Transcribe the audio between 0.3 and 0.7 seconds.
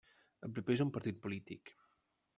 El